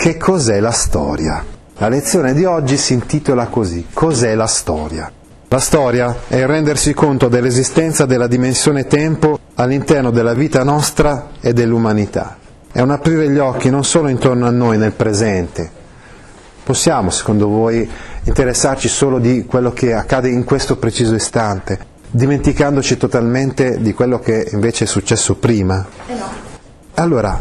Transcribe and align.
Che 0.00 0.16
cos'è 0.16 0.60
la 0.60 0.70
storia? 0.70 1.44
La 1.76 1.88
lezione 1.90 2.32
di 2.32 2.46
oggi 2.46 2.78
si 2.78 2.94
intitola 2.94 3.48
così, 3.48 3.88
Cos'è 3.92 4.34
la 4.34 4.46
storia? 4.46 5.12
La 5.48 5.58
storia 5.58 6.20
è 6.26 6.36
il 6.36 6.46
rendersi 6.46 6.94
conto 6.94 7.28
dell'esistenza 7.28 8.06
della 8.06 8.26
dimensione 8.26 8.86
tempo 8.86 9.38
all'interno 9.56 10.10
della 10.10 10.32
vita 10.32 10.64
nostra 10.64 11.32
e 11.38 11.52
dell'umanità. 11.52 12.38
È 12.72 12.80
un 12.80 12.92
aprire 12.92 13.28
gli 13.28 13.36
occhi 13.36 13.68
non 13.68 13.84
solo 13.84 14.08
intorno 14.08 14.46
a 14.46 14.50
noi 14.50 14.78
nel 14.78 14.92
presente. 14.92 15.70
Possiamo, 16.64 17.10
secondo 17.10 17.48
voi, 17.48 17.86
interessarci 18.24 18.88
solo 18.88 19.18
di 19.18 19.44
quello 19.44 19.74
che 19.74 19.92
accade 19.92 20.30
in 20.30 20.44
questo 20.44 20.78
preciso 20.78 21.14
istante, 21.14 21.78
dimenticandoci 22.10 22.96
totalmente 22.96 23.78
di 23.82 23.92
quello 23.92 24.18
che 24.18 24.48
invece 24.50 24.84
è 24.84 24.86
successo 24.86 25.34
prima? 25.34 25.86
Eh 26.06 26.14
no. 26.14 26.48
Allora, 26.94 27.36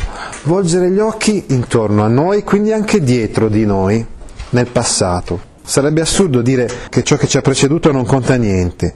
volgere 0.49 0.89
gli 0.89 0.97
occhi 0.97 1.45
intorno 1.49 2.03
a 2.03 2.07
noi, 2.07 2.43
quindi 2.43 2.73
anche 2.73 3.01
dietro 3.01 3.49
di 3.49 3.67
noi, 3.67 4.03
nel 4.49 4.65
passato. 4.65 5.39
Sarebbe 5.61 6.01
assurdo 6.01 6.41
dire 6.41 6.67
che 6.89 7.03
ciò 7.03 7.17
che 7.17 7.27
ci 7.27 7.37
ha 7.37 7.41
preceduto 7.41 7.91
non 7.91 8.03
conta 8.03 8.33
niente. 8.33 8.95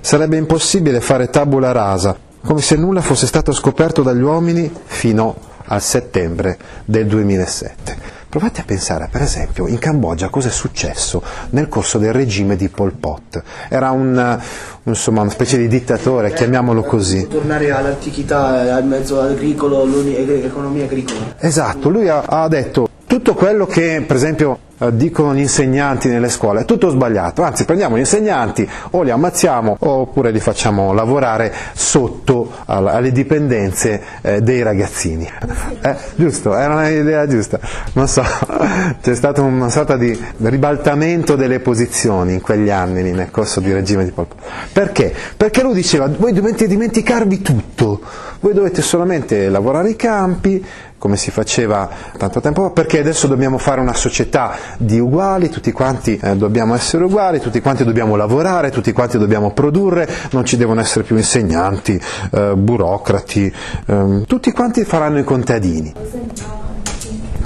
Sarebbe 0.00 0.38
impossibile 0.38 1.02
fare 1.02 1.28
tabula 1.28 1.72
rasa, 1.72 2.16
come 2.42 2.62
se 2.62 2.76
nulla 2.76 3.02
fosse 3.02 3.26
stato 3.26 3.52
scoperto 3.52 4.02
dagli 4.02 4.22
uomini 4.22 4.72
fino 4.86 5.36
al 5.66 5.82
settembre 5.82 6.56
del 6.86 7.06
2007. 7.06 8.13
Provate 8.34 8.62
a 8.62 8.64
pensare, 8.64 9.08
per 9.12 9.22
esempio, 9.22 9.68
in 9.68 9.78
Cambogia 9.78 10.28
cosa 10.28 10.48
è 10.48 10.50
successo 10.50 11.22
nel 11.50 11.68
corso 11.68 11.98
del 11.98 12.12
regime 12.12 12.56
di 12.56 12.68
Pol 12.68 12.92
Pot. 12.92 13.40
Era 13.68 13.92
un, 13.92 14.40
insomma, 14.82 15.20
una 15.20 15.30
specie 15.30 15.56
di 15.56 15.68
dittatore, 15.68 16.32
chiamiamolo 16.32 16.82
così. 16.82 17.28
Tornare 17.28 17.70
all'antichità, 17.70 18.74
al 18.74 18.84
mezzo 18.86 19.20
agricolo, 19.20 19.84
l'economia 19.84 20.82
agricola. 20.82 21.36
Esatto, 21.38 21.88
lui 21.88 22.08
ha, 22.08 22.22
ha 22.22 22.48
detto 22.48 22.88
tutto 23.06 23.34
quello 23.34 23.66
che, 23.66 24.02
per 24.04 24.16
esempio, 24.16 24.58
eh, 24.58 24.63
dicono 24.92 25.34
gli 25.34 25.40
insegnanti 25.40 26.08
nelle 26.08 26.28
scuole, 26.28 26.62
è 26.62 26.64
tutto 26.64 26.88
sbagliato, 26.88 27.42
anzi 27.42 27.64
prendiamo 27.64 27.96
gli 27.96 28.00
insegnanti 28.00 28.68
o 28.90 29.02
li 29.02 29.10
ammazziamo 29.10 29.76
oppure 29.78 30.30
li 30.30 30.40
facciamo 30.40 30.92
lavorare 30.92 31.52
sotto 31.72 32.50
alle 32.66 33.12
dipendenze 33.12 34.02
eh, 34.20 34.40
dei 34.40 34.62
ragazzini. 34.62 35.30
Eh, 35.84 35.96
giusto, 36.14 36.56
era 36.56 36.74
un'idea 36.74 37.26
giusta, 37.26 37.58
non 37.92 38.08
so, 38.08 38.22
c'è 39.02 39.14
stato 39.14 39.42
una 39.42 39.68
sorta 39.68 39.98
di 39.98 40.18
ribaltamento 40.38 41.36
delle 41.36 41.60
posizioni 41.60 42.32
in 42.32 42.40
quegli 42.40 42.70
anni 42.70 43.02
nel 43.12 43.30
corso 43.30 43.60
di 43.60 43.70
regime 43.70 44.04
di 44.04 44.10
Pol 44.10 44.26
Pot. 44.26 44.38
Perché? 44.72 45.14
Perché 45.36 45.62
lui 45.62 45.74
diceva 45.74 46.08
voi 46.08 46.32
dovete 46.32 46.66
dimenticarvi 46.66 47.42
tutto, 47.42 48.00
voi 48.40 48.54
dovete 48.54 48.80
solamente 48.80 49.50
lavorare 49.50 49.90
i 49.90 49.96
campi, 49.96 50.64
come 50.98 51.16
si 51.16 51.30
faceva 51.30 51.88
tanto 52.16 52.40
tempo 52.40 52.62
fa, 52.62 52.70
perché 52.70 52.98
adesso 52.98 53.26
dobbiamo 53.26 53.58
fare 53.58 53.80
una 53.80 53.92
società 53.92 54.56
di 54.78 54.98
uguali, 54.98 55.50
tutti 55.50 55.70
quanti 55.70 56.18
eh, 56.22 56.36
dobbiamo 56.36 56.74
essere 56.74 57.04
uguali, 57.04 57.40
tutti 57.40 57.60
quanti 57.60 57.84
dobbiamo 57.84 58.16
lavorare, 58.16 58.70
tutti 58.70 58.92
quanti 58.92 59.18
dobbiamo 59.18 59.52
produrre, 59.52 60.08
non 60.30 60.44
ci 60.44 60.56
devono 60.56 60.80
essere 60.80 61.04
più 61.04 61.16
insegnanti, 61.16 62.00
eh, 62.32 62.54
burocrati, 62.56 63.52
ehm, 63.86 64.24
tutti 64.24 64.50
quanti 64.52 64.84
faranno 64.84 65.18
i 65.18 65.24
contadini. 65.24 65.92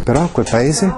Però 0.05 0.27
quel 0.33 0.47
paese? 0.49 0.91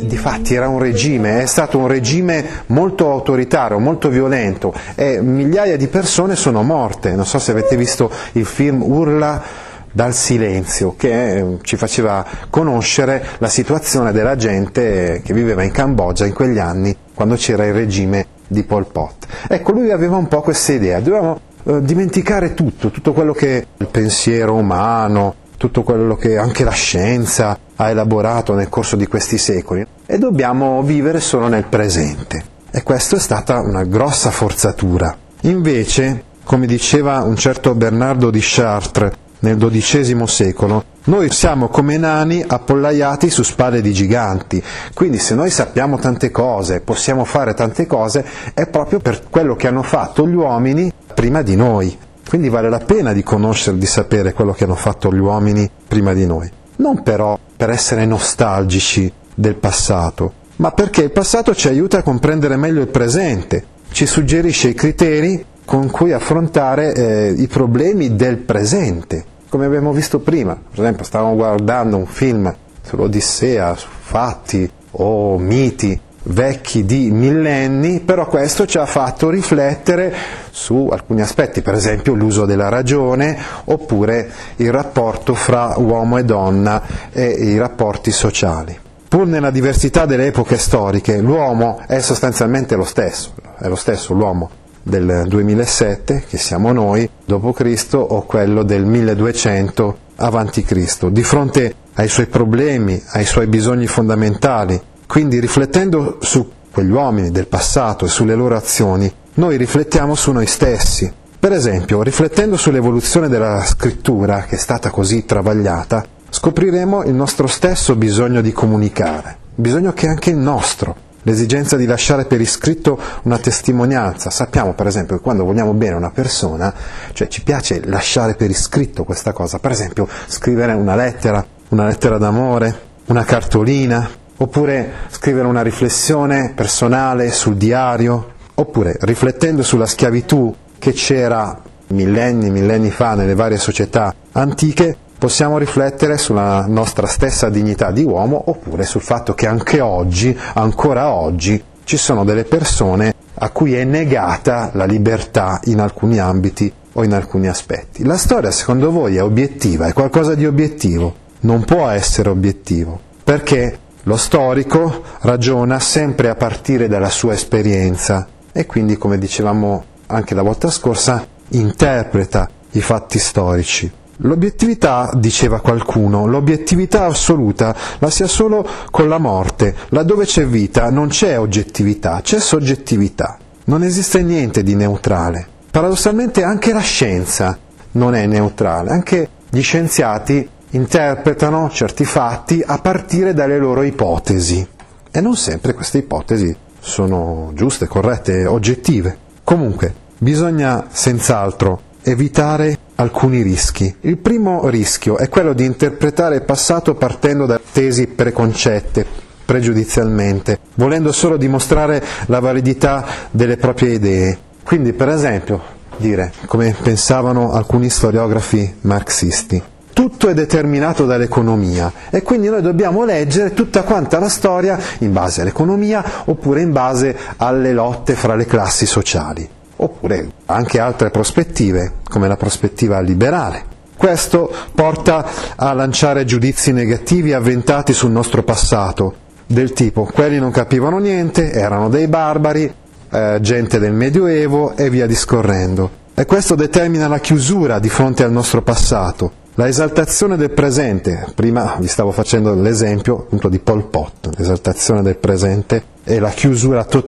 Difatti 0.00 0.54
era 0.54 0.66
un 0.66 0.80
regime, 0.80 1.42
è 1.42 1.46
stato 1.46 1.78
un 1.78 1.86
regime 1.86 2.64
molto 2.66 3.10
autoritario, 3.10 3.78
molto 3.78 4.08
violento 4.08 4.74
e 4.96 5.20
migliaia 5.20 5.76
di 5.76 5.86
persone 5.86 6.34
sono 6.34 6.64
morte. 6.64 7.14
Non 7.14 7.26
so 7.26 7.38
se 7.38 7.52
avete 7.52 7.76
visto 7.76 8.10
il 8.32 8.44
film 8.44 8.82
Urla 8.82 9.68
dal 9.92 10.14
silenzio 10.14 10.94
che 10.96 11.36
eh, 11.36 11.58
ci 11.62 11.76
faceva 11.76 12.24
conoscere 12.48 13.24
la 13.38 13.48
situazione 13.48 14.12
della 14.12 14.36
gente 14.36 15.20
che 15.24 15.32
viveva 15.32 15.62
in 15.62 15.70
Cambogia 15.70 16.26
in 16.26 16.32
quegli 16.32 16.58
anni 16.58 16.96
quando 17.14 17.34
c'era 17.34 17.66
il 17.66 17.74
regime 17.74 18.26
di 18.46 18.62
Pol 18.62 18.86
Pot. 18.86 19.26
Ecco, 19.48 19.72
lui 19.72 19.90
aveva 19.90 20.16
un 20.16 20.28
po' 20.28 20.40
questa 20.40 20.72
idea, 20.72 21.00
dovevamo 21.00 21.40
eh, 21.64 21.82
dimenticare 21.82 22.54
tutto, 22.54 22.90
tutto 22.90 23.12
quello 23.12 23.32
che 23.32 23.66
il 23.76 23.86
pensiero 23.86 24.54
umano, 24.54 25.34
tutto 25.56 25.82
quello 25.82 26.16
che 26.16 26.38
anche 26.38 26.64
la 26.64 26.70
scienza 26.70 27.58
ha 27.76 27.90
elaborato 27.90 28.54
nel 28.54 28.68
corso 28.68 28.96
di 28.96 29.06
questi 29.06 29.36
secoli 29.36 29.86
e 30.06 30.18
dobbiamo 30.18 30.82
vivere 30.82 31.20
solo 31.20 31.48
nel 31.48 31.64
presente. 31.64 32.42
E 32.70 32.82
questa 32.82 33.16
è 33.16 33.18
stata 33.18 33.60
una 33.60 33.84
grossa 33.84 34.30
forzatura. 34.30 35.14
Invece, 35.42 36.24
come 36.44 36.66
diceva 36.66 37.22
un 37.22 37.36
certo 37.36 37.74
Bernardo 37.74 38.30
di 38.30 38.40
Chartres, 38.40 39.12
nel 39.40 39.56
XII 39.56 40.26
secolo, 40.26 40.84
noi 41.04 41.30
siamo 41.30 41.68
come 41.68 41.96
nani 41.96 42.44
appollaiati 42.46 43.30
su 43.30 43.42
spalle 43.42 43.80
di 43.80 43.92
giganti, 43.92 44.62
quindi 44.92 45.18
se 45.18 45.34
noi 45.34 45.50
sappiamo 45.50 45.98
tante 45.98 46.30
cose, 46.30 46.80
possiamo 46.80 47.24
fare 47.24 47.54
tante 47.54 47.86
cose, 47.86 48.24
è 48.52 48.66
proprio 48.66 48.98
per 48.98 49.22
quello 49.30 49.56
che 49.56 49.66
hanno 49.66 49.82
fatto 49.82 50.28
gli 50.28 50.34
uomini 50.34 50.92
prima 51.14 51.42
di 51.42 51.56
noi. 51.56 51.96
Quindi 52.28 52.48
vale 52.48 52.68
la 52.68 52.78
pena 52.78 53.12
di 53.12 53.22
conoscere, 53.22 53.76
di 53.76 53.86
sapere 53.86 54.32
quello 54.32 54.52
che 54.52 54.64
hanno 54.64 54.76
fatto 54.76 55.12
gli 55.12 55.18
uomini 55.18 55.68
prima 55.88 56.12
di 56.12 56.26
noi. 56.26 56.48
Non 56.76 57.02
però 57.02 57.36
per 57.56 57.70
essere 57.70 58.06
nostalgici 58.06 59.12
del 59.34 59.56
passato, 59.56 60.32
ma 60.56 60.70
perché 60.70 61.02
il 61.02 61.10
passato 61.10 61.54
ci 61.54 61.66
aiuta 61.66 61.98
a 61.98 62.02
comprendere 62.02 62.56
meglio 62.56 62.82
il 62.82 62.88
presente, 62.88 63.64
ci 63.90 64.06
suggerisce 64.06 64.68
i 64.68 64.74
criteri 64.74 65.44
con 65.64 65.90
cui 65.90 66.12
affrontare 66.12 66.94
eh, 66.94 67.34
i 67.36 67.46
problemi 67.46 68.14
del 68.14 68.36
presente 68.36 69.24
come 69.50 69.66
abbiamo 69.66 69.92
visto 69.92 70.20
prima, 70.20 70.54
per 70.54 70.80
esempio 70.80 71.04
stavamo 71.04 71.34
guardando 71.34 71.96
un 71.96 72.06
film 72.06 72.54
sull'Odissea, 72.82 73.74
su 73.74 73.88
fatti 74.00 74.70
o 74.92 75.38
miti 75.38 76.00
vecchi 76.22 76.84
di 76.84 77.10
millenni, 77.10 78.00
però 78.00 78.26
questo 78.26 78.64
ci 78.64 78.78
ha 78.78 78.86
fatto 78.86 79.28
riflettere 79.28 80.14
su 80.50 80.88
alcuni 80.90 81.20
aspetti, 81.20 81.62
per 81.62 81.74
esempio 81.74 82.14
l'uso 82.14 82.46
della 82.46 82.68
ragione 82.68 83.36
oppure 83.64 84.30
il 84.56 84.70
rapporto 84.70 85.34
fra 85.34 85.74
uomo 85.78 86.18
e 86.18 86.24
donna 86.24 86.82
e 87.10 87.26
i 87.26 87.58
rapporti 87.58 88.12
sociali. 88.12 88.78
Pur 89.08 89.26
nella 89.26 89.50
diversità 89.50 90.06
delle 90.06 90.26
epoche 90.26 90.58
storiche, 90.58 91.18
l'uomo 91.18 91.80
è 91.88 91.98
sostanzialmente 91.98 92.76
lo 92.76 92.84
stesso, 92.84 93.32
è 93.58 93.66
lo 93.66 93.74
stesso 93.74 94.14
l'uomo 94.14 94.58
del 94.82 95.24
2007, 95.26 96.24
che 96.28 96.38
siamo 96.38 96.72
noi, 96.72 97.08
d.C., 97.24 97.86
o 97.92 98.22
quello 98.22 98.62
del 98.62 98.84
1200 98.84 99.98
a.C., 100.16 101.06
di 101.08 101.22
fronte 101.22 101.74
ai 101.94 102.08
suoi 102.08 102.26
problemi, 102.26 103.02
ai 103.12 103.24
suoi 103.24 103.46
bisogni 103.46 103.86
fondamentali. 103.86 104.80
Quindi 105.06 105.40
riflettendo 105.40 106.18
su 106.20 106.50
quegli 106.70 106.90
uomini 106.90 107.30
del 107.30 107.46
passato 107.46 108.04
e 108.04 108.08
sulle 108.08 108.34
loro 108.34 108.56
azioni, 108.56 109.12
noi 109.34 109.56
riflettiamo 109.56 110.14
su 110.14 110.32
noi 110.32 110.46
stessi. 110.46 111.12
Per 111.38 111.52
esempio, 111.52 112.02
riflettendo 112.02 112.56
sull'evoluzione 112.56 113.28
della 113.28 113.62
scrittura, 113.64 114.42
che 114.42 114.56
è 114.56 114.58
stata 114.58 114.90
così 114.90 115.24
travagliata, 115.24 116.04
scopriremo 116.28 117.04
il 117.04 117.14
nostro 117.14 117.46
stesso 117.46 117.96
bisogno 117.96 118.40
di 118.40 118.52
comunicare, 118.52 119.36
bisogno 119.54 119.92
che 119.92 120.06
è 120.06 120.10
anche 120.10 120.30
il 120.30 120.36
nostro, 120.36 120.94
l'esigenza 121.22 121.76
di 121.76 121.86
lasciare 121.86 122.24
per 122.24 122.40
iscritto 122.40 122.98
una 123.22 123.38
testimonianza. 123.38 124.30
Sappiamo 124.30 124.74
per 124.74 124.86
esempio 124.86 125.16
che 125.16 125.22
quando 125.22 125.44
vogliamo 125.44 125.72
bene 125.72 125.94
una 125.94 126.10
persona, 126.10 126.72
cioè 127.12 127.28
ci 127.28 127.42
piace 127.42 127.84
lasciare 127.84 128.34
per 128.34 128.50
iscritto 128.50 129.04
questa 129.04 129.32
cosa, 129.32 129.58
per 129.58 129.70
esempio 129.70 130.08
scrivere 130.26 130.72
una 130.72 130.94
lettera 130.94 131.44
una 131.70 131.86
lettera 131.86 132.18
d'amore, 132.18 132.80
una 133.06 133.24
cartolina, 133.24 134.08
oppure 134.36 134.92
scrivere 135.08 135.46
una 135.46 135.62
riflessione 135.62 136.52
personale 136.54 137.30
sul 137.30 137.56
diario, 137.56 138.32
oppure 138.54 138.96
riflettendo 139.00 139.62
sulla 139.62 139.86
schiavitù 139.86 140.54
che 140.78 140.92
c'era 140.92 141.60
millenni, 141.88 142.50
millenni 142.50 142.90
fa 142.90 143.14
nelle 143.14 143.34
varie 143.34 143.56
società 143.56 144.14
antiche, 144.32 144.96
possiamo 145.20 145.58
riflettere 145.58 146.16
sulla 146.16 146.64
nostra 146.66 147.06
stessa 147.06 147.50
dignità 147.50 147.90
di 147.90 148.02
uomo 148.02 148.42
oppure 148.46 148.84
sul 148.86 149.02
fatto 149.02 149.34
che 149.34 149.46
anche 149.46 149.82
oggi, 149.82 150.34
ancora 150.54 151.12
oggi, 151.12 151.62
ci 151.84 151.98
sono 151.98 152.24
delle 152.24 152.44
persone 152.44 153.12
a 153.34 153.50
cui 153.50 153.74
è 153.74 153.84
negata 153.84 154.70
la 154.72 154.86
libertà 154.86 155.60
in 155.64 155.78
alcuni 155.78 156.18
ambiti 156.18 156.72
o 156.94 157.04
in 157.04 157.12
alcuni 157.12 157.48
aspetti. 157.48 158.02
La 158.02 158.16
storia 158.16 158.50
secondo 158.50 158.90
voi 158.90 159.16
è 159.16 159.22
obiettiva, 159.22 159.86
è 159.88 159.92
qualcosa 159.92 160.34
di 160.34 160.46
obiettivo? 160.46 161.14
Non 161.40 161.64
può 161.64 161.86
essere 161.88 162.30
obiettivo, 162.30 162.98
perché 163.22 163.78
lo 164.04 164.16
storico 164.16 165.02
ragiona 165.20 165.78
sempre 165.80 166.30
a 166.30 166.34
partire 166.34 166.88
dalla 166.88 167.10
sua 167.10 167.34
esperienza 167.34 168.26
e 168.52 168.64
quindi, 168.64 168.96
come 168.96 169.18
dicevamo 169.18 169.84
anche 170.06 170.34
la 170.34 170.42
volta 170.42 170.70
scorsa, 170.70 171.26
interpreta 171.48 172.48
i 172.70 172.80
fatti 172.80 173.18
storici. 173.18 173.98
L'obiettività, 174.22 175.10
diceva 175.14 175.60
qualcuno, 175.60 176.26
l'obiettività 176.26 177.06
assoluta 177.06 177.74
la 177.98 178.10
sia 178.10 178.26
solo 178.26 178.66
con 178.90 179.08
la 179.08 179.18
morte. 179.18 179.74
Laddove 179.88 180.24
c'è 180.24 180.46
vita 180.46 180.90
non 180.90 181.08
c'è 181.08 181.38
oggettività, 181.38 182.20
c'è 182.22 182.38
soggettività. 182.38 183.38
Non 183.64 183.82
esiste 183.82 184.22
niente 184.22 184.62
di 184.62 184.74
neutrale. 184.74 185.46
Paradossalmente 185.70 186.42
anche 186.42 186.72
la 186.72 186.80
scienza 186.80 187.56
non 187.92 188.14
è 188.14 188.26
neutrale, 188.26 188.90
anche 188.90 189.28
gli 189.48 189.62
scienziati 189.62 190.48
interpretano 190.70 191.70
certi 191.70 192.04
fatti 192.04 192.62
a 192.64 192.78
partire 192.78 193.32
dalle 193.32 193.58
loro 193.58 193.82
ipotesi 193.82 194.66
e 195.10 195.20
non 195.20 195.34
sempre 195.36 195.74
queste 195.74 195.98
ipotesi 195.98 196.54
sono 196.78 197.50
giuste, 197.54 197.86
corrette, 197.86 198.46
oggettive. 198.46 199.16
Comunque, 199.44 199.92
bisogna 200.18 200.86
senz'altro 200.90 201.80
evitare 202.02 202.79
alcuni 203.00 203.42
rischi. 203.42 203.94
Il 204.02 204.18
primo 204.18 204.68
rischio 204.68 205.16
è 205.16 205.28
quello 205.28 205.54
di 205.54 205.64
interpretare 205.64 206.36
il 206.36 206.42
passato 206.44 206.94
partendo 206.94 207.46
da 207.46 207.58
tesi 207.72 208.06
preconcette, 208.06 209.04
pregiudizialmente, 209.44 210.58
volendo 210.74 211.10
solo 211.10 211.36
dimostrare 211.36 212.02
la 212.26 212.40
validità 212.40 213.06
delle 213.30 213.56
proprie 213.56 213.94
idee. 213.94 214.38
Quindi, 214.62 214.92
per 214.92 215.08
esempio, 215.08 215.60
dire, 215.96 216.32
come 216.46 216.76
pensavano 216.80 217.52
alcuni 217.52 217.88
storiografi 217.88 218.76
marxisti, 218.82 219.62
tutto 219.92 220.28
è 220.28 220.34
determinato 220.34 221.04
dall'economia 221.04 221.92
e 222.10 222.22
quindi 222.22 222.48
noi 222.48 222.62
dobbiamo 222.62 223.04
leggere 223.04 223.54
tutta 223.54 223.82
quanta 223.82 224.18
la 224.18 224.28
storia 224.28 224.78
in 224.98 225.12
base 225.12 225.40
all'economia 225.40 226.04
oppure 226.26 226.60
in 226.60 226.72
base 226.72 227.16
alle 227.36 227.72
lotte 227.72 228.14
fra 228.14 228.34
le 228.34 228.46
classi 228.46 228.86
sociali 228.86 229.58
oppure 229.82 230.28
anche 230.46 230.78
altre 230.78 231.10
prospettive, 231.10 231.94
come 232.04 232.28
la 232.28 232.36
prospettiva 232.36 233.00
liberale. 233.00 233.78
Questo 233.96 234.50
porta 234.74 235.26
a 235.56 235.72
lanciare 235.72 236.24
giudizi 236.24 236.72
negativi 236.72 237.32
avventati 237.32 237.92
sul 237.92 238.10
nostro 238.10 238.42
passato, 238.42 239.14
del 239.46 239.72
tipo 239.72 240.08
quelli 240.10 240.38
non 240.38 240.52
capivano 240.52 240.98
niente, 240.98 241.52
erano 241.52 241.88
dei 241.88 242.06
barbari, 242.06 242.72
eh, 243.10 243.38
gente 243.40 243.78
del 243.78 243.92
Medioevo 243.92 244.76
e 244.76 244.88
via 244.88 245.06
discorrendo. 245.06 245.98
E 246.14 246.24
questo 246.24 246.54
determina 246.54 247.08
la 247.08 247.18
chiusura 247.18 247.78
di 247.78 247.88
fronte 247.88 248.22
al 248.22 248.32
nostro 248.32 248.62
passato, 248.62 249.32
la 249.54 249.68
esaltazione 249.68 250.36
del 250.36 250.50
presente, 250.50 251.26
prima 251.34 251.76
vi 251.78 251.88
stavo 251.88 252.12
facendo 252.12 252.54
l'esempio 252.54 253.18
appunto 253.18 253.48
di 253.48 253.58
Pol 253.58 253.84
Pot, 253.88 254.30
l'esaltazione 254.36 255.02
del 255.02 255.16
presente 255.16 255.82
e 256.04 256.18
la 256.18 256.30
chiusura 256.30 256.84
totale. 256.84 257.09